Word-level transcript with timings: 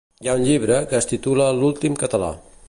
Hi 0.25 0.29
ha 0.31 0.33
un 0.37 0.45
llibre 0.47 0.79
que 0.93 0.97
es 1.03 1.09
titula 1.11 1.51
l'últim 1.61 2.01
català 2.05 2.33